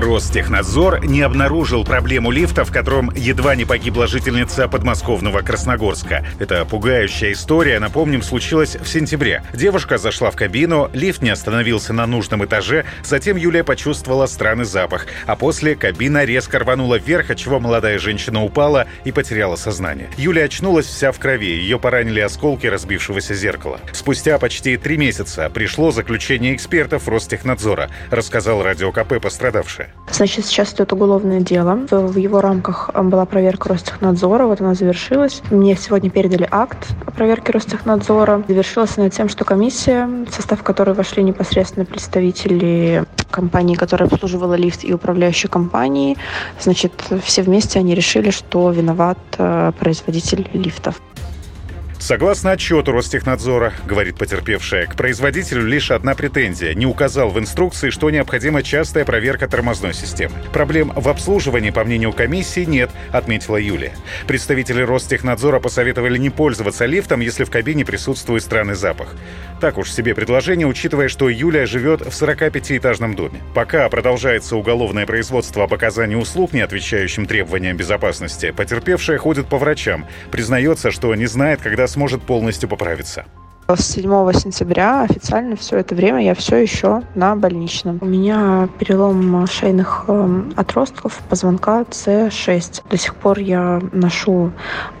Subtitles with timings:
[0.00, 6.26] Ростехнадзор не обнаружил проблему лифта, в котором едва не погибла жительница подмосковного Красногорска.
[6.40, 9.42] Это пугающая история, напомним, случилась в сентябре.
[9.54, 15.06] Девушка зашла в кабину, лифт не остановился на нужном этаже, затем Юлия почувствовала странный запах,
[15.26, 20.08] а после кабина резко рванула вверх, от чего молодая женщина упала и потеряла сознание.
[20.16, 23.78] Юлия очнулась вся в крови, ее поранили осколки разбившегося зеркала.
[23.92, 29.20] Спустя почти три месяца пришло заключение экспертов Ростехнадзора, рассказал Радио КП
[29.84, 30.14] пострадавшая.
[30.14, 31.74] Значит, сейчас идет уголовное дело.
[31.90, 35.42] В его рамках была проверка Ростехнадзора, вот она завершилась.
[35.50, 38.44] Мне сегодня передали акт о проверке Ростехнадзора.
[38.46, 44.84] Завершилась она тем, что комиссия, в состав которой вошли непосредственно представители компании, которая обслуживала лифт,
[44.84, 46.16] и управляющей компании,
[46.60, 46.92] значит,
[47.24, 51.00] все вместе они решили, что виноват э, производитель лифтов.
[52.04, 56.74] Согласно отчету Ростехнадзора, говорит потерпевшая, к производителю лишь одна претензия.
[56.74, 60.34] Не указал в инструкции, что необходима частая проверка тормозной системы.
[60.52, 63.94] Проблем в обслуживании, по мнению комиссии, нет, отметила Юлия.
[64.26, 69.14] Представители Ростехнадзора посоветовали не пользоваться лифтом, если в кабине присутствует странный запах.
[69.62, 73.40] Так уж себе предложение, учитывая, что Юлия живет в 45-этажном доме.
[73.54, 80.06] Пока продолжается уголовное производство об оказании услуг, не отвечающим требованиям безопасности, потерпевшая ходит по врачам,
[80.30, 83.24] признается, что не знает, когда сможет полностью поправиться.
[83.66, 87.96] С 7 сентября официально все это время я все еще на больничном.
[88.02, 92.82] У меня перелом шейных э, отростков позвонка С6.
[92.90, 94.52] До сих пор я ношу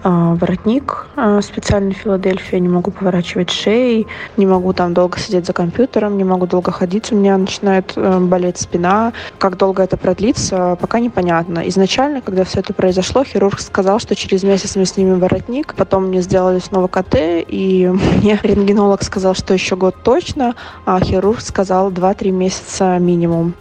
[0.02, 4.06] э, воротник э, специальный Филадельфия, не могу поворачивать шеи,
[4.38, 8.18] не могу там долго сидеть за компьютером, не могу долго ходить, у меня начинает э,
[8.18, 9.12] болеть спина.
[9.36, 11.68] Как долго это продлится, пока непонятно.
[11.68, 16.22] Изначально, когда все это произошло, хирург сказал, что через месяц мы снимем воротник, потом мне
[16.22, 20.54] сделали снова КТ, и мне рентгенолог сказал, что еще год точно,
[20.86, 23.54] а хирург сказал 2-3 месяца минимум.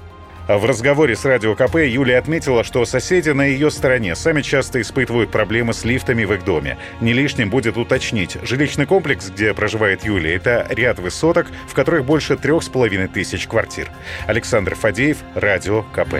[0.47, 5.31] В разговоре с Радио КП Юлия отметила, что соседи на ее стороне сами часто испытывают
[5.31, 6.77] проблемы с лифтами в их доме.
[6.99, 8.37] Не лишним будет уточнить.
[8.43, 13.47] Жилищный комплекс, где проживает Юлия, это ряд высоток, в которых больше трех с половиной тысяч
[13.47, 13.89] квартир.
[14.27, 16.15] Александр Фадеев, Радио КП.